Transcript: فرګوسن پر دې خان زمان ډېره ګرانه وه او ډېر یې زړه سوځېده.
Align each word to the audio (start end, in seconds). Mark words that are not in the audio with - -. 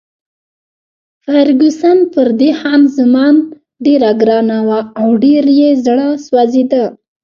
فرګوسن 1.23 1.97
پر 2.13 2.27
دې 2.39 2.51
خان 2.59 2.81
زمان 2.97 3.35
ډېره 3.85 4.09
ګرانه 4.21 4.57
وه 4.67 4.79
او 5.01 5.07
ډېر 5.23 5.43
یې 5.59 5.69
زړه 5.85 6.07
سوځېده. 6.25 6.85